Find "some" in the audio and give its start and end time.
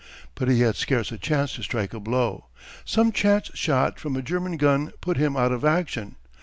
2.85-3.11